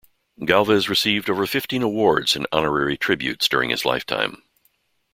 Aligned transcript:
Galvez 0.43 0.89
received 0.89 1.29
over 1.29 1.45
fifteen 1.45 1.83
awards 1.83 2.35
and 2.35 2.47
honorary 2.51 2.97
tributes 2.97 3.47
during 3.47 3.69
his 3.69 3.85
lifetime. 3.85 4.41